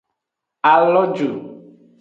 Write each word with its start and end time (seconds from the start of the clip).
A 0.71 0.73
lo 0.93 1.03
ju. 1.15 1.29